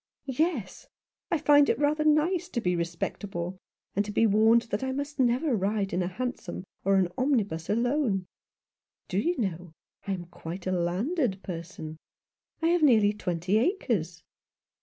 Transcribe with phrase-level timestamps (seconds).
[0.25, 0.87] "Yes;
[1.29, 3.59] I find it rather nice to be respectable,
[3.95, 7.69] and to be warned that I must never ride in a hansom or an omnibus
[7.69, 8.25] alone.
[9.09, 9.73] Do you know
[10.07, 11.97] that I am quite a landed person?
[12.63, 14.23] I have nearly twenty acres."